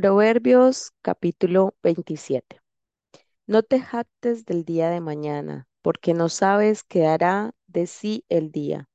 Proverbios 0.00 0.92
capítulo 1.02 1.74
27. 1.82 2.62
No 3.46 3.62
te 3.62 3.82
jactes 3.82 4.46
del 4.46 4.64
día 4.64 4.88
de 4.88 5.02
mañana, 5.02 5.68
porque 5.82 6.14
no 6.14 6.30
sabes 6.30 6.84
qué 6.84 7.06
hará 7.06 7.52
de 7.66 7.86
sí 7.86 8.24
el 8.30 8.50
día. 8.50 8.88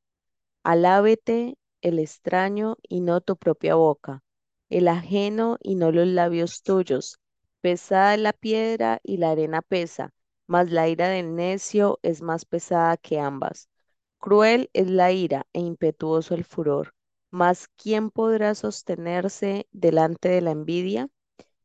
Alábete 0.63 1.59
el 1.81 1.99
extraño 1.99 2.77
y 2.81 3.01
no 3.01 3.21
tu 3.21 3.37
propia 3.37 3.75
boca, 3.75 4.23
el 4.71 4.87
ajeno 4.87 5.59
y 5.61 5.75
no 5.75 5.91
los 5.91 6.07
labios 6.07 6.63
tuyos. 6.63 7.19
Pesada 7.61 8.15
es 8.15 8.21
la 8.21 8.33
piedra 8.33 8.99
y 9.03 9.17
la 9.17 9.29
arena 9.29 9.61
pesa, 9.61 10.11
mas 10.47 10.71
la 10.71 10.89
ira 10.89 11.07
del 11.09 11.35
necio 11.35 11.99
es 12.01 12.23
más 12.23 12.45
pesada 12.45 12.97
que 12.97 13.19
ambas. 13.19 13.69
Cruel 14.17 14.71
es 14.73 14.89
la 14.89 15.11
ira 15.11 15.45
e 15.53 15.59
impetuoso 15.59 16.33
el 16.33 16.45
furor, 16.45 16.94
mas 17.35 17.67
¿quién 17.75 18.11
podrá 18.11 18.55
sostenerse 18.55 19.67
delante 19.73 20.29
de 20.29 20.41
la 20.41 20.51
envidia? 20.51 21.09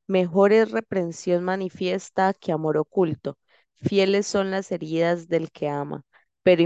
Mejor 0.09 0.53
es 0.53 0.71
reprensión 0.73 1.45
manifiesta 1.45 2.35
que 2.35 2.53
amor 2.53 2.79
oculto. 2.79 3.39
Fieles 3.77 4.27
son 4.27 4.51
las 4.51 4.73
heridas 4.73 5.29
del 5.29 5.51
que 5.53 5.69
ama, 5.69 6.05
pero 6.43 6.63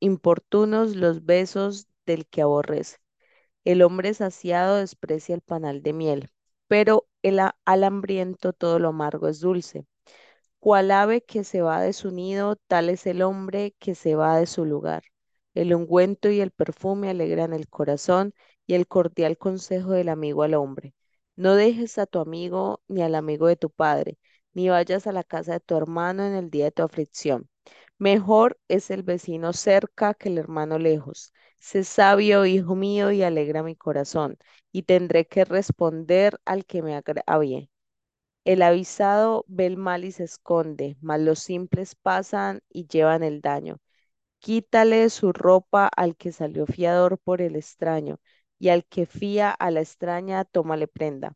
importunos 0.00 0.96
los 0.96 1.24
besos 1.24 1.88
del 2.06 2.26
que 2.26 2.42
aborrece. 2.42 2.98
El 3.64 3.82
hombre 3.82 4.14
saciado 4.14 4.76
desprecia 4.76 5.34
el 5.34 5.42
panal 5.42 5.82
de 5.82 5.92
miel, 5.92 6.30
pero 6.68 7.08
el 7.22 7.40
al 7.40 7.84
hambriento 7.84 8.52
todo 8.52 8.78
lo 8.78 8.88
amargo 8.90 9.28
es 9.28 9.40
dulce. 9.40 9.86
Cual 10.60 10.90
ave 10.92 11.22
que 11.24 11.44
se 11.44 11.62
va 11.62 11.80
de 11.82 11.92
su 11.92 12.12
nido, 12.12 12.56
tal 12.68 12.90
es 12.90 13.06
el 13.06 13.22
hombre 13.22 13.74
que 13.80 13.94
se 13.96 14.14
va 14.16 14.38
de 14.38 14.46
su 14.46 14.64
lugar. 14.64 15.02
El 15.58 15.74
ungüento 15.74 16.30
y 16.30 16.40
el 16.40 16.52
perfume 16.52 17.10
alegran 17.10 17.52
el 17.52 17.68
corazón 17.68 18.32
y 18.66 18.74
el 18.74 18.86
cordial 18.86 19.36
consejo 19.36 19.90
del 19.92 20.08
amigo 20.08 20.42
al 20.42 20.54
hombre. 20.54 20.94
No 21.36 21.54
dejes 21.54 21.98
a 21.98 22.06
tu 22.06 22.20
amigo 22.20 22.80
ni 22.88 23.02
al 23.02 23.14
amigo 23.14 23.46
de 23.46 23.56
tu 23.56 23.68
padre, 23.70 24.18
ni 24.54 24.68
vayas 24.70 25.06
a 25.06 25.12
la 25.12 25.24
casa 25.24 25.54
de 25.54 25.60
tu 25.60 25.76
hermano 25.76 26.24
en 26.24 26.34
el 26.34 26.50
día 26.50 26.66
de 26.66 26.70
tu 26.72 26.82
aflicción. 26.82 27.48
Mejor 27.98 28.58
es 28.68 28.90
el 28.90 29.02
vecino 29.02 29.52
cerca 29.52 30.14
que 30.14 30.28
el 30.28 30.38
hermano 30.38 30.78
lejos. 30.78 31.32
Sé 31.58 31.84
sabio, 31.84 32.46
hijo 32.46 32.74
mío, 32.76 33.10
y 33.10 33.22
alegra 33.22 33.62
mi 33.64 33.74
corazón, 33.76 34.38
y 34.72 34.84
tendré 34.84 35.26
que 35.26 35.44
responder 35.44 36.40
al 36.44 36.64
que 36.66 36.82
me 36.82 36.94
agravie. 36.96 37.70
El 38.44 38.62
avisado 38.62 39.44
ve 39.48 39.66
el 39.66 39.76
mal 39.76 40.04
y 40.04 40.12
se 40.12 40.24
esconde, 40.24 40.96
mas 41.00 41.20
los 41.20 41.40
simples 41.40 41.94
pasan 41.96 42.62
y 42.70 42.86
llevan 42.88 43.22
el 43.22 43.40
daño. 43.40 43.78
Quítale 44.40 45.10
su 45.10 45.32
ropa 45.32 45.86
al 45.86 46.16
que 46.16 46.32
salió 46.32 46.66
fiador 46.66 47.18
por 47.18 47.40
el 47.40 47.54
extraño, 47.54 48.18
y 48.58 48.70
al 48.70 48.84
que 48.84 49.06
fía 49.06 49.50
a 49.52 49.70
la 49.70 49.80
extraña, 49.80 50.44
tómale 50.44 50.88
prenda. 50.88 51.34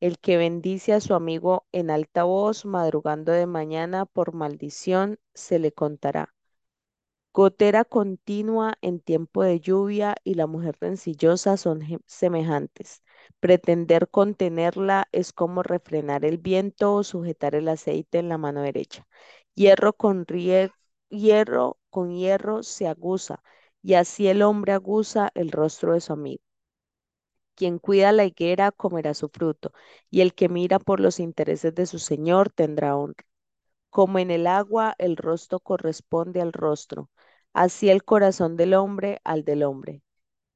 El 0.00 0.18
que 0.20 0.36
bendice 0.38 0.92
a 0.94 1.00
su 1.00 1.14
amigo 1.14 1.66
en 1.72 1.90
alta 1.90 2.24
voz, 2.24 2.64
madrugando 2.66 3.32
de 3.32 3.46
mañana, 3.46 4.06
por 4.06 4.34
maldición, 4.34 5.18
se 5.34 5.58
le 5.60 5.72
contará. 5.72 6.34
Gotera 7.34 7.84
continua 7.84 8.74
en 8.80 9.00
tiempo 9.00 9.42
de 9.42 9.60
lluvia 9.60 10.14
y 10.24 10.34
la 10.34 10.46
mujer 10.46 10.76
rencillosa 10.80 11.56
son 11.56 11.80
semejantes. 12.06 13.02
Pretender 13.40 14.08
contenerla 14.08 15.08
es 15.12 15.32
como 15.32 15.62
refrenar 15.64 16.24
el 16.24 16.38
viento 16.38 16.94
o 16.94 17.02
sujetar 17.04 17.54
el 17.56 17.68
aceite 17.68 18.18
en 18.20 18.28
la 18.30 18.38
mano 18.38 18.62
derecha. 18.62 19.06
Hierro 19.54 19.92
con 19.94 20.26
rie- 20.26 20.70
hierro 21.18 21.78
con 21.90 22.12
hierro 22.12 22.62
se 22.62 22.86
aguza, 22.88 23.42
y 23.82 23.94
así 23.94 24.28
el 24.28 24.42
hombre 24.42 24.72
aguza 24.72 25.30
el 25.34 25.50
rostro 25.52 25.94
de 25.94 26.00
su 26.00 26.12
amigo. 26.12 26.42
Quien 27.56 27.78
cuida 27.78 28.12
la 28.12 28.24
higuera 28.24 28.70
comerá 28.72 29.14
su 29.14 29.28
fruto, 29.28 29.72
y 30.10 30.20
el 30.20 30.34
que 30.34 30.48
mira 30.48 30.78
por 30.78 31.00
los 31.00 31.20
intereses 31.20 31.74
de 31.74 31.86
su 31.86 31.98
señor 31.98 32.50
tendrá 32.50 32.96
honra. 32.96 33.24
Como 33.90 34.18
en 34.20 34.30
el 34.30 34.46
agua 34.46 34.94
el 34.98 35.16
rostro 35.16 35.60
corresponde 35.60 36.40
al 36.40 36.52
rostro, 36.52 37.10
así 37.54 37.90
el 37.90 38.04
corazón 38.04 38.56
del 38.56 38.74
hombre 38.74 39.20
al 39.24 39.44
del 39.44 39.64
hombre. 39.64 40.02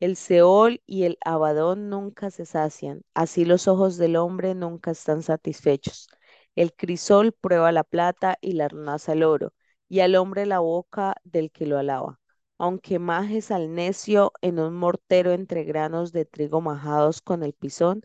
El 0.01 0.17
Seol 0.17 0.83
y 0.87 1.05
el 1.05 1.19
Abadón 1.25 1.91
nunca 1.91 2.31
se 2.31 2.47
sacian, 2.47 3.03
así 3.15 3.45
los 3.45 3.69
ojos 3.69 3.97
del 3.99 4.17
hombre 4.17 4.55
nunca 4.55 4.93
están 4.93 5.23
satisfechos. 5.23 6.09
El 6.57 6.75
crisol 6.75 7.33
prueba 7.33 7.73
la 7.73 7.85
plata 7.85 8.39
y 8.41 8.53
la 8.55 8.67
arnaza 8.67 9.13
el 9.15 9.23
oro, 9.25 9.53
y 9.89 10.01
al 10.01 10.17
hombre 10.17 10.47
la 10.47 10.61
boca 10.61 11.15
del 11.25 11.51
que 11.51 11.67
lo 11.67 11.79
alaba. 11.79 12.21
Aunque 12.59 12.99
majes 12.99 13.51
al 13.51 13.75
necio 13.75 14.33
en 14.43 14.59
un 14.59 14.75
mortero 14.75 15.33
entre 15.33 15.65
granos 15.65 16.13
de 16.13 16.25
trigo 16.25 16.61
majados 16.61 17.21
con 17.23 17.43
el 17.43 17.53
pisón, 17.55 18.03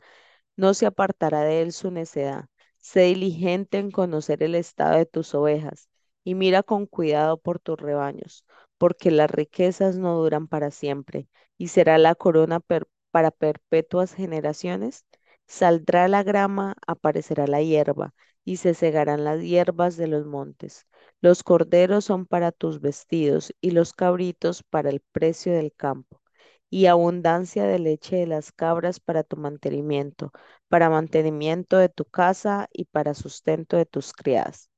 no 0.55 0.73
se 0.73 0.85
apartará 0.85 1.41
de 1.43 1.61
él 1.61 1.71
su 1.73 1.91
necedad. 1.91 2.45
Sé 2.79 3.01
diligente 3.01 3.77
en 3.79 3.91
conocer 3.91 4.43
el 4.43 4.55
estado 4.55 4.97
de 4.97 5.05
tus 5.05 5.33
ovejas 5.35 5.89
y 6.23 6.35
mira 6.35 6.63
con 6.63 6.85
cuidado 6.85 7.37
por 7.39 7.59
tus 7.59 7.79
rebaños, 7.79 8.45
porque 8.77 9.11
las 9.11 9.29
riquezas 9.31 9.97
no 9.97 10.15
duran 10.17 10.47
para 10.47 10.71
siempre 10.71 11.27
y 11.57 11.69
será 11.69 11.97
la 11.97 12.15
corona 12.15 12.59
para 13.11 13.31
perpetuas 13.31 14.13
generaciones. 14.13 15.05
Saldrá 15.47 16.07
la 16.07 16.23
grama, 16.23 16.75
aparecerá 16.87 17.47
la 17.47 17.61
hierba 17.61 18.13
y 18.45 18.57
se 18.57 18.73
segarán 18.73 19.23
las 19.23 19.41
hierbas 19.41 19.97
de 19.97 20.07
los 20.07 20.25
montes. 20.25 20.87
Los 21.23 21.41
corderos 21.43 22.05
son 22.05 22.27
para 22.27 22.51
tus 22.51 22.79
vestidos 22.79 23.51
y 23.61 23.71
los 23.71 23.93
cabritos 23.93 24.61
para 24.61 24.91
el 24.91 24.99
precio 24.99 25.51
del 25.53 25.73
campo 25.73 26.21
y 26.69 26.85
abundancia 26.85 27.63
de 27.65 27.79
leche 27.79 28.17
de 28.17 28.27
las 28.27 28.51
cabras 28.51 28.99
para 28.99 29.23
tu 29.23 29.35
mantenimiento 29.37 30.31
para 30.69 30.91
mantenimiento 30.91 31.77
de 31.77 31.89
tu 31.89 32.05
casa 32.05 32.69
y 32.71 32.85
para 32.85 33.15
sustento 33.15 33.75
de 33.77 33.87
tus 33.87 34.13
criadas. 34.13 34.69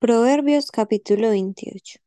Proverbios 0.00 0.70
capítulo 0.70 1.28
28. 1.28 1.98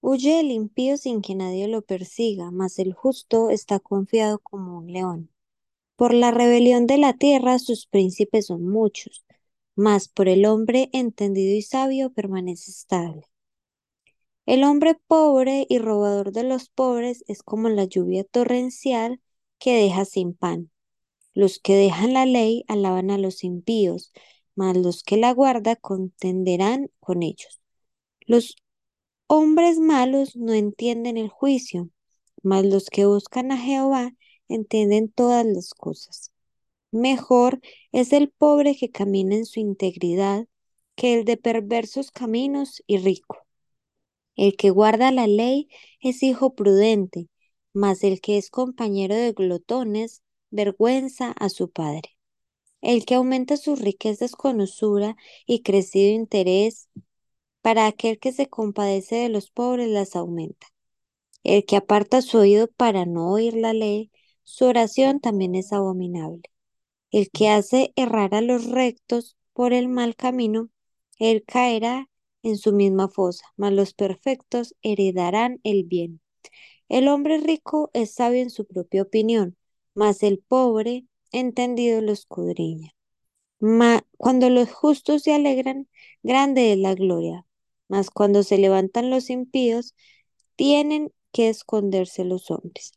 Huye 0.00 0.38
el 0.38 0.52
impío 0.52 0.96
sin 0.96 1.22
que 1.22 1.34
nadie 1.34 1.66
lo 1.66 1.82
persiga, 1.82 2.52
mas 2.52 2.78
el 2.78 2.92
justo 2.92 3.50
está 3.50 3.80
confiado 3.80 4.38
como 4.38 4.78
un 4.78 4.92
león. 4.92 5.28
Por 5.96 6.14
la 6.14 6.30
rebelión 6.30 6.86
de 6.86 6.98
la 6.98 7.14
tierra 7.14 7.58
sus 7.58 7.88
príncipes 7.88 8.46
son 8.46 8.64
muchos, 8.64 9.24
mas 9.74 10.06
por 10.06 10.28
el 10.28 10.46
hombre 10.46 10.88
entendido 10.92 11.52
y 11.56 11.62
sabio 11.62 12.12
permanece 12.12 12.70
estable. 12.70 13.24
El 14.46 14.62
hombre 14.62 14.94
pobre 15.08 15.66
y 15.68 15.78
robador 15.78 16.30
de 16.30 16.44
los 16.44 16.68
pobres 16.68 17.24
es 17.26 17.42
como 17.42 17.68
la 17.68 17.86
lluvia 17.86 18.22
torrencial 18.22 19.20
que 19.58 19.74
deja 19.74 20.04
sin 20.04 20.32
pan. 20.32 20.70
Los 21.34 21.58
que 21.58 21.74
dejan 21.74 22.12
la 22.12 22.24
ley 22.24 22.64
alaban 22.68 23.10
a 23.10 23.18
los 23.18 23.42
impíos, 23.42 24.12
mas 24.58 24.76
los 24.76 25.04
que 25.04 25.16
la 25.16 25.32
guardan 25.32 25.76
contenderán 25.80 26.90
con 26.98 27.22
ellos. 27.22 27.60
Los 28.26 28.56
hombres 29.28 29.78
malos 29.78 30.34
no 30.34 30.52
entienden 30.52 31.16
el 31.16 31.28
juicio, 31.28 31.90
mas 32.42 32.64
los 32.64 32.90
que 32.90 33.06
buscan 33.06 33.52
a 33.52 33.56
Jehová 33.56 34.16
entienden 34.48 35.10
todas 35.12 35.46
las 35.46 35.74
cosas. 35.74 36.32
Mejor 36.90 37.60
es 37.92 38.12
el 38.12 38.30
pobre 38.30 38.74
que 38.76 38.90
camina 38.90 39.36
en 39.36 39.46
su 39.46 39.60
integridad 39.60 40.48
que 40.96 41.14
el 41.14 41.24
de 41.24 41.36
perversos 41.36 42.10
caminos 42.10 42.82
y 42.88 42.98
rico. 42.98 43.46
El 44.34 44.56
que 44.56 44.70
guarda 44.70 45.12
la 45.12 45.28
ley 45.28 45.68
es 46.00 46.24
hijo 46.24 46.56
prudente, 46.56 47.28
mas 47.72 48.02
el 48.02 48.20
que 48.20 48.38
es 48.38 48.50
compañero 48.50 49.14
de 49.14 49.32
glotones 49.32 50.24
vergüenza 50.50 51.30
a 51.30 51.48
su 51.48 51.70
padre. 51.70 52.17
El 52.80 53.04
que 53.04 53.14
aumenta 53.14 53.56
sus 53.56 53.80
riquezas 53.80 54.32
con 54.32 54.60
usura 54.60 55.16
y 55.46 55.62
crecido 55.62 56.12
interés, 56.14 56.88
para 57.62 57.86
aquel 57.86 58.18
que 58.18 58.32
se 58.32 58.48
compadece 58.48 59.16
de 59.16 59.28
los 59.28 59.50
pobres 59.50 59.88
las 59.88 60.16
aumenta. 60.16 60.68
El 61.44 61.64
que 61.64 61.76
aparta 61.76 62.22
su 62.22 62.38
oído 62.38 62.68
para 62.68 63.06
no 63.06 63.30
oír 63.32 63.54
la 63.54 63.72
ley, 63.72 64.10
su 64.44 64.66
oración 64.66 65.20
también 65.20 65.54
es 65.54 65.72
abominable. 65.72 66.42
El 67.10 67.30
que 67.30 67.48
hace 67.48 67.92
errar 67.96 68.34
a 68.34 68.40
los 68.42 68.66
rectos 68.66 69.36
por 69.52 69.72
el 69.72 69.88
mal 69.88 70.16
camino, 70.16 70.70
él 71.18 71.44
caerá 71.46 72.08
en 72.42 72.58
su 72.58 72.72
misma 72.72 73.08
fosa, 73.08 73.44
mas 73.56 73.72
los 73.72 73.94
perfectos 73.94 74.74
heredarán 74.82 75.60
el 75.64 75.84
bien. 75.84 76.20
El 76.88 77.08
hombre 77.08 77.38
rico 77.38 77.90
es 77.94 78.14
sabio 78.14 78.42
en 78.42 78.50
su 78.50 78.66
propia 78.66 79.02
opinión, 79.02 79.56
mas 79.94 80.22
el 80.22 80.38
pobre 80.38 81.06
entendido 81.32 82.00
lo 82.00 82.12
escudriña. 82.12 82.94
Cuando 84.16 84.50
los 84.50 84.70
justos 84.70 85.22
se 85.22 85.34
alegran, 85.34 85.88
grande 86.22 86.72
es 86.72 86.78
la 86.78 86.94
gloria, 86.94 87.46
mas 87.88 88.10
cuando 88.10 88.42
se 88.42 88.58
levantan 88.58 89.10
los 89.10 89.30
impíos, 89.30 89.94
tienen 90.56 91.12
que 91.32 91.48
esconderse 91.48 92.24
los 92.24 92.50
hombres. 92.50 92.92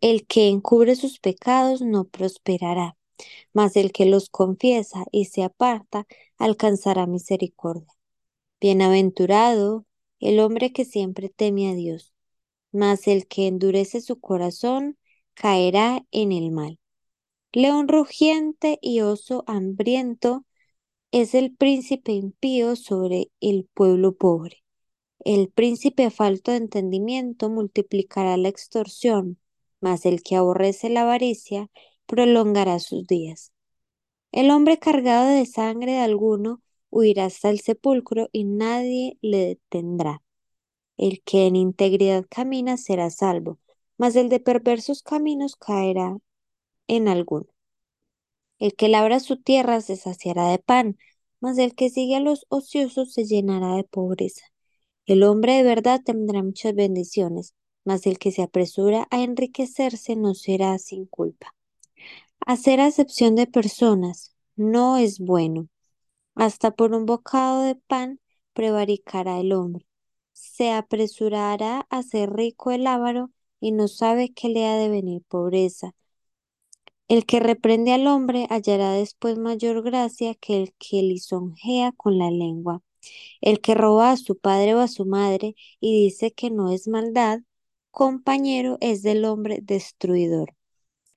El 0.00 0.26
que 0.26 0.48
encubre 0.48 0.96
sus 0.96 1.18
pecados 1.18 1.80
no 1.80 2.04
prosperará, 2.04 2.96
mas 3.52 3.76
el 3.76 3.92
que 3.92 4.06
los 4.06 4.28
confiesa 4.28 5.04
y 5.12 5.26
se 5.26 5.42
aparta 5.42 6.06
alcanzará 6.38 7.06
misericordia. 7.06 7.92
Bienaventurado 8.60 9.86
el 10.20 10.40
hombre 10.40 10.72
que 10.72 10.84
siempre 10.84 11.28
teme 11.28 11.70
a 11.70 11.74
Dios, 11.74 12.14
mas 12.72 13.06
el 13.08 13.26
que 13.26 13.46
endurece 13.46 14.00
su 14.00 14.20
corazón 14.20 14.98
caerá 15.34 16.04
en 16.10 16.32
el 16.32 16.50
mal. 16.50 16.78
León 17.56 17.86
rugiente 17.86 18.80
y 18.82 19.02
oso 19.02 19.44
hambriento 19.46 20.44
es 21.12 21.36
el 21.36 21.54
príncipe 21.54 22.10
impío 22.10 22.74
sobre 22.74 23.30
el 23.40 23.68
pueblo 23.72 24.16
pobre. 24.16 24.64
El 25.20 25.50
príncipe 25.50 26.10
falto 26.10 26.50
de 26.50 26.56
entendimiento 26.56 27.48
multiplicará 27.50 28.36
la 28.38 28.48
extorsión, 28.48 29.38
mas 29.80 30.04
el 30.04 30.24
que 30.24 30.34
aborrece 30.34 30.90
la 30.90 31.02
avaricia 31.02 31.70
prolongará 32.06 32.80
sus 32.80 33.06
días. 33.06 33.52
El 34.32 34.50
hombre 34.50 34.80
cargado 34.80 35.28
de 35.28 35.46
sangre 35.46 35.92
de 35.92 35.98
alguno 35.98 36.60
huirá 36.90 37.26
hasta 37.26 37.50
el 37.50 37.60
sepulcro 37.60 38.30
y 38.32 38.42
nadie 38.42 39.16
le 39.22 39.46
detendrá. 39.46 40.24
El 40.96 41.22
que 41.22 41.46
en 41.46 41.54
integridad 41.54 42.26
camina 42.28 42.78
será 42.78 43.10
salvo, 43.10 43.60
mas 43.96 44.16
el 44.16 44.28
de 44.28 44.40
perversos 44.40 45.04
caminos 45.04 45.54
caerá 45.54 46.18
en 46.88 47.08
alguno. 47.08 47.46
El 48.58 48.74
que 48.74 48.88
labra 48.88 49.20
su 49.20 49.36
tierra 49.36 49.80
se 49.80 49.96
saciará 49.96 50.48
de 50.48 50.58
pan, 50.58 50.98
mas 51.40 51.58
el 51.58 51.74
que 51.74 51.90
sigue 51.90 52.16
a 52.16 52.20
los 52.20 52.46
ociosos 52.48 53.12
se 53.12 53.24
llenará 53.24 53.76
de 53.76 53.84
pobreza. 53.84 54.46
El 55.06 55.22
hombre 55.22 55.54
de 55.54 55.62
verdad 55.64 56.00
tendrá 56.04 56.42
muchas 56.42 56.74
bendiciones, 56.74 57.54
mas 57.84 58.06
el 58.06 58.18
que 58.18 58.32
se 58.32 58.42
apresura 58.42 59.06
a 59.10 59.22
enriquecerse 59.22 60.16
no 60.16 60.34
será 60.34 60.78
sin 60.78 61.06
culpa. 61.06 61.54
Hacer 62.40 62.80
acepción 62.80 63.34
de 63.36 63.46
personas 63.46 64.34
no 64.56 64.96
es 64.98 65.18
bueno. 65.18 65.68
Hasta 66.34 66.70
por 66.72 66.94
un 66.94 67.06
bocado 67.06 67.62
de 67.62 67.74
pan 67.76 68.20
prevaricará 68.54 69.40
el 69.40 69.52
hombre. 69.52 69.86
Se 70.32 70.72
apresurará 70.72 71.86
a 71.90 72.02
ser 72.02 72.30
rico 72.32 72.70
el 72.70 72.86
avaro 72.86 73.30
y 73.60 73.72
no 73.72 73.88
sabe 73.88 74.32
que 74.32 74.48
le 74.48 74.66
ha 74.66 74.76
de 74.76 74.88
venir 74.88 75.22
pobreza. 75.28 75.94
El 77.08 77.26
que 77.26 77.40
reprende 77.40 77.92
al 77.92 78.06
hombre 78.06 78.46
hallará 78.50 78.92
después 78.92 79.38
mayor 79.38 79.82
gracia 79.82 80.34
que 80.34 80.56
el 80.56 80.74
que 80.78 81.02
lisonjea 81.02 81.92
con 81.92 82.18
la 82.18 82.30
lengua. 82.30 82.82
El 83.40 83.60
que 83.60 83.74
roba 83.74 84.12
a 84.12 84.16
su 84.16 84.38
padre 84.38 84.74
o 84.74 84.80
a 84.80 84.88
su 84.88 85.06
madre 85.06 85.56
y 85.80 86.04
dice 86.04 86.32
que 86.32 86.50
no 86.50 86.70
es 86.72 86.88
maldad, 86.88 87.40
compañero 87.90 88.78
es 88.80 89.02
del 89.02 89.24
hombre 89.24 89.60
destruidor. 89.62 90.54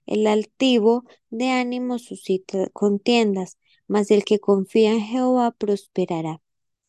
El 0.05 0.27
altivo 0.27 1.05
de 1.29 1.51
ánimo 1.51 1.99
suscita 1.99 2.69
contiendas, 2.71 3.57
mas 3.87 4.11
el 4.11 4.25
que 4.25 4.39
confía 4.39 4.93
en 4.93 5.01
Jehová 5.01 5.51
prosperará. 5.51 6.41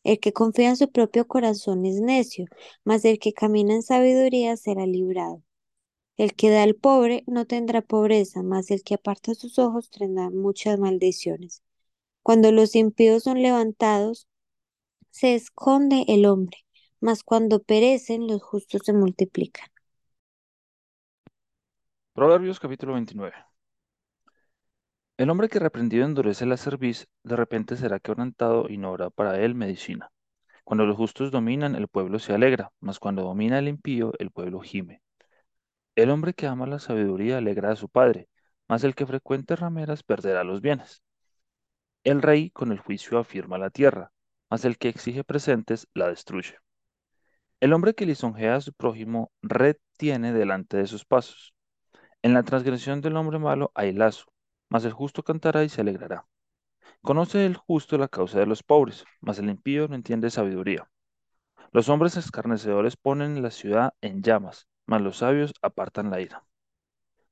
El 0.04 0.20
que 0.20 0.32
confía 0.32 0.70
en 0.70 0.76
su 0.76 0.90
propio 0.90 1.28
corazón 1.28 1.86
es 1.86 2.00
necio, 2.00 2.46
mas 2.84 3.04
el 3.04 3.18
que 3.18 3.32
camina 3.32 3.74
en 3.74 3.82
sabiduría 3.82 4.56
será 4.56 4.86
librado. 4.86 5.42
El 6.18 6.34
que 6.34 6.50
da 6.50 6.64
al 6.64 6.74
pobre 6.74 7.24
no 7.26 7.46
tendrá 7.46 7.80
pobreza, 7.80 8.42
mas 8.42 8.70
el 8.70 8.82
que 8.82 8.94
aparta 8.94 9.34
sus 9.34 9.58
ojos 9.58 9.88
tendrá 9.88 10.28
muchas 10.30 10.78
maldiciones. 10.78 11.62
Cuando 12.22 12.52
los 12.52 12.74
impíos 12.76 13.22
son 13.22 13.40
levantados, 13.40 14.28
se 15.10 15.34
esconde 15.34 16.04
el 16.08 16.26
hombre, 16.26 16.58
mas 17.00 17.22
cuando 17.22 17.62
perecen 17.62 18.26
los 18.26 18.42
justos 18.42 18.82
se 18.84 18.92
multiplican. 18.92 19.68
Proverbios 22.14 22.60
capítulo 22.60 22.94
29. 22.94 23.34
El 25.16 25.30
hombre 25.30 25.48
que 25.48 25.60
reprendido 25.60 26.04
endurece 26.04 26.46
la 26.46 26.56
cerviz, 26.56 27.06
de 27.22 27.36
repente 27.36 27.76
será 27.76 28.00
quebrantado 28.00 28.68
y 28.68 28.78
no 28.78 28.88
habrá 28.88 29.10
para 29.10 29.38
él 29.40 29.54
medicina. 29.54 30.10
Cuando 30.64 30.86
los 30.86 30.96
justos 30.96 31.30
dominan, 31.30 31.76
el 31.76 31.88
pueblo 31.88 32.18
se 32.18 32.34
alegra, 32.34 32.72
mas 32.80 32.98
cuando 32.98 33.22
domina 33.22 33.60
el 33.60 33.68
impío, 33.68 34.12
el 34.18 34.32
pueblo 34.32 34.60
gime. 34.60 35.00
El 35.98 36.10
hombre 36.10 36.32
que 36.32 36.46
ama 36.46 36.64
la 36.64 36.78
sabiduría 36.78 37.38
alegra 37.38 37.72
a 37.72 37.74
su 37.74 37.88
padre, 37.88 38.28
mas 38.68 38.84
el 38.84 38.94
que 38.94 39.04
frecuente 39.04 39.56
rameras 39.56 40.04
perderá 40.04 40.44
los 40.44 40.60
bienes. 40.60 41.02
El 42.04 42.22
rey 42.22 42.50
con 42.50 42.70
el 42.70 42.78
juicio 42.78 43.18
afirma 43.18 43.58
la 43.58 43.70
tierra, 43.70 44.12
mas 44.48 44.64
el 44.64 44.78
que 44.78 44.90
exige 44.90 45.24
presentes 45.24 45.88
la 45.94 46.06
destruye. 46.06 46.54
El 47.58 47.72
hombre 47.72 47.94
que 47.94 48.06
lisonjea 48.06 48.54
a 48.54 48.60
su 48.60 48.72
prójimo 48.74 49.32
retiene 49.42 50.32
delante 50.32 50.76
de 50.76 50.86
sus 50.86 51.04
pasos. 51.04 51.52
En 52.22 52.32
la 52.32 52.44
transgresión 52.44 53.00
del 53.00 53.16
hombre 53.16 53.40
malo 53.40 53.72
hay 53.74 53.92
lazo, 53.92 54.26
mas 54.68 54.84
el 54.84 54.92
justo 54.92 55.24
cantará 55.24 55.64
y 55.64 55.68
se 55.68 55.80
alegrará. 55.80 56.28
Conoce 57.02 57.44
el 57.44 57.56
justo 57.56 57.98
la 57.98 58.06
causa 58.06 58.38
de 58.38 58.46
los 58.46 58.62
pobres, 58.62 59.04
mas 59.20 59.40
el 59.40 59.50
impío 59.50 59.88
no 59.88 59.96
entiende 59.96 60.30
sabiduría. 60.30 60.88
Los 61.72 61.88
hombres 61.88 62.16
escarnecedores 62.16 62.96
ponen 62.96 63.42
la 63.42 63.50
ciudad 63.50 63.94
en 64.00 64.22
llamas, 64.22 64.68
mas 64.88 65.02
los 65.02 65.18
sabios 65.18 65.54
apartan 65.62 66.10
la 66.10 66.20
ira. 66.20 66.44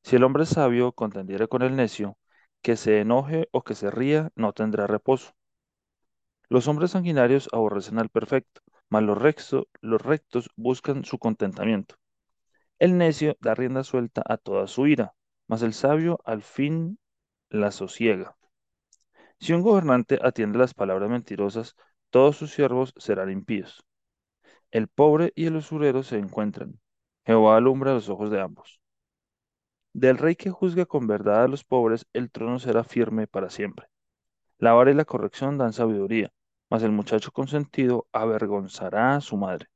Si 0.02 0.16
el 0.16 0.24
hombre 0.24 0.46
sabio 0.46 0.92
contendiere 0.92 1.48
con 1.48 1.62
el 1.62 1.76
necio, 1.76 2.18
que 2.62 2.76
se 2.76 3.00
enoje 3.00 3.48
o 3.52 3.62
que 3.64 3.74
se 3.74 3.90
ría, 3.90 4.30
no 4.36 4.52
tendrá 4.52 4.86
reposo. 4.86 5.32
Los 6.48 6.68
hombres 6.68 6.90
sanguinarios 6.92 7.48
aborrecen 7.52 7.98
al 7.98 8.10
perfecto, 8.10 8.60
mas 8.88 9.02
los, 9.02 9.18
los 9.80 10.02
rectos 10.02 10.50
buscan 10.56 11.04
su 11.04 11.18
contentamiento. 11.18 11.96
El 12.78 12.98
necio 12.98 13.36
da 13.40 13.54
rienda 13.54 13.84
suelta 13.84 14.22
a 14.26 14.36
toda 14.36 14.66
su 14.66 14.86
ira, 14.86 15.14
mas 15.48 15.62
el 15.62 15.72
sabio 15.72 16.20
al 16.24 16.42
fin 16.42 16.98
la 17.48 17.70
sosiega. 17.70 18.36
Si 19.40 19.54
un 19.54 19.62
gobernante 19.62 20.18
atiende 20.22 20.58
las 20.58 20.74
palabras 20.74 21.08
mentirosas, 21.08 21.74
todos 22.10 22.36
sus 22.36 22.52
siervos 22.52 22.92
serán 22.98 23.30
impíos. 23.30 23.82
El 24.70 24.88
pobre 24.88 25.32
y 25.36 25.46
el 25.46 25.56
usurero 25.56 26.02
se 26.02 26.18
encuentran. 26.18 26.80
Jehová 27.26 27.56
alumbra 27.56 27.92
los 27.92 28.08
ojos 28.08 28.30
de 28.30 28.40
ambos. 28.40 28.80
Del 29.92 30.16
rey 30.16 30.36
que 30.36 30.50
juzga 30.50 30.86
con 30.86 31.08
verdad 31.08 31.42
a 31.42 31.48
los 31.48 31.64
pobres, 31.64 32.06
el 32.12 32.30
trono 32.30 32.60
será 32.60 32.84
firme 32.84 33.26
para 33.26 33.50
siempre. 33.50 33.88
La 34.58 34.74
vara 34.74 34.92
y 34.92 34.94
la 34.94 35.04
corrección 35.04 35.58
dan 35.58 35.72
sabiduría, 35.72 36.32
mas 36.70 36.84
el 36.84 36.92
muchacho 36.92 37.32
consentido 37.32 38.06
avergonzará 38.12 39.16
a 39.16 39.20
su 39.20 39.36
madre. 39.36 39.66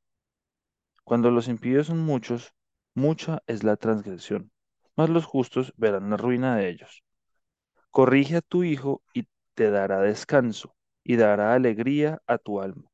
Cuando 1.02 1.32
los 1.32 1.48
impíos 1.48 1.88
son 1.88 1.98
muchos, 1.98 2.54
mucha 2.94 3.42
es 3.48 3.64
la 3.64 3.76
transgresión, 3.76 4.52
mas 4.94 5.10
los 5.10 5.24
justos 5.24 5.74
verán 5.76 6.08
la 6.10 6.16
ruina 6.16 6.54
de 6.56 6.68
ellos. 6.68 7.02
Corrige 7.90 8.36
a 8.36 8.42
tu 8.42 8.62
hijo 8.62 9.02
y 9.12 9.26
te 9.54 9.70
dará 9.70 10.00
descanso, 10.02 10.76
y 11.02 11.16
dará 11.16 11.54
alegría 11.54 12.22
a 12.28 12.38
tu 12.38 12.60
alma. 12.60 12.90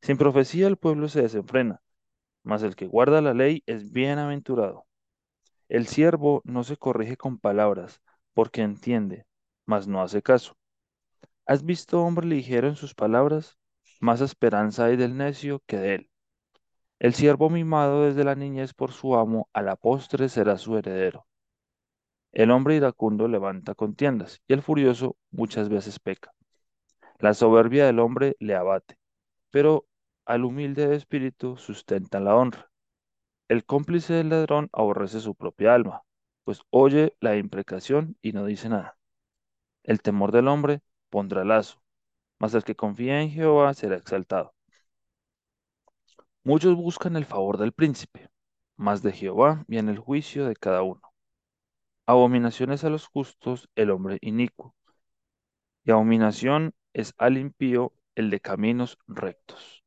Sin 0.00 0.16
profecía 0.18 0.68
el 0.68 0.76
pueblo 0.76 1.08
se 1.08 1.22
desenfrena, 1.22 1.82
mas 2.42 2.62
el 2.62 2.76
que 2.76 2.86
guarda 2.86 3.20
la 3.20 3.34
ley 3.34 3.62
es 3.66 3.92
bienaventurado. 3.92 4.86
El 5.68 5.86
siervo 5.86 6.42
no 6.44 6.64
se 6.64 6.76
corrige 6.76 7.16
con 7.16 7.38
palabras, 7.38 8.00
porque 8.34 8.62
entiende, 8.62 9.26
mas 9.66 9.88
no 9.88 10.02
hace 10.02 10.22
caso. 10.22 10.56
¿Has 11.46 11.64
visto 11.64 12.02
hombre 12.02 12.26
ligero 12.26 12.68
en 12.68 12.76
sus 12.76 12.94
palabras? 12.94 13.58
Más 14.00 14.20
esperanza 14.20 14.86
hay 14.86 14.96
del 14.96 15.16
necio 15.16 15.62
que 15.66 15.76
de 15.78 15.94
él. 15.94 16.10
El 16.98 17.14
siervo 17.14 17.50
mimado 17.50 18.04
desde 18.04 18.24
la 18.24 18.34
niñez 18.34 18.74
por 18.74 18.92
su 18.92 19.16
amo, 19.16 19.48
a 19.52 19.62
la 19.62 19.76
postre 19.76 20.28
será 20.28 20.56
su 20.58 20.76
heredero. 20.76 21.26
El 22.32 22.50
hombre 22.50 22.76
iracundo 22.76 23.28
levanta 23.28 23.74
contiendas, 23.74 24.40
y 24.46 24.52
el 24.52 24.62
furioso 24.62 25.16
muchas 25.30 25.68
veces 25.68 25.98
peca. 25.98 26.32
La 27.18 27.34
soberbia 27.34 27.86
del 27.86 27.98
hombre 27.98 28.36
le 28.40 28.54
abate, 28.54 28.96
pero 29.50 29.86
al 30.24 30.44
humilde 30.44 30.88
de 30.88 30.96
espíritu 30.96 31.56
sustenta 31.56 32.20
la 32.20 32.36
honra. 32.36 32.70
El 33.48 33.64
cómplice 33.64 34.14
del 34.14 34.30
ladrón 34.30 34.68
aborrece 34.72 35.20
su 35.20 35.34
propia 35.34 35.74
alma, 35.74 36.02
pues 36.44 36.62
oye 36.70 37.16
la 37.20 37.36
imprecación 37.36 38.16
y 38.22 38.32
no 38.32 38.46
dice 38.46 38.68
nada. 38.68 38.96
El 39.84 40.02
temor 40.02 40.32
del 40.32 40.48
hombre 40.48 40.82
pondrá 41.10 41.44
lazo, 41.44 41.82
mas 42.38 42.54
el 42.54 42.64
que 42.64 42.76
confía 42.76 43.22
en 43.22 43.30
Jehová 43.30 43.74
será 43.74 43.96
exaltado. 43.96 44.54
Muchos 46.44 46.76
buscan 46.76 47.16
el 47.16 47.24
favor 47.24 47.58
del 47.58 47.72
príncipe, 47.72 48.30
mas 48.76 49.02
de 49.02 49.10
Jehová 49.12 49.64
viene 49.66 49.90
el 49.90 49.98
juicio 49.98 50.46
de 50.46 50.54
cada 50.54 50.82
uno. 50.82 51.02
Abominaciones 52.06 52.84
a 52.84 52.90
los 52.90 53.08
justos 53.08 53.68
el 53.74 53.90
hombre 53.90 54.18
inicuo, 54.20 54.76
y 55.84 55.92
abominación 55.92 56.74
es 56.92 57.14
al 57.18 57.38
impío 57.38 57.92
el 58.16 58.30
de 58.30 58.40
caminos 58.40 58.98
rectos. 59.06 59.81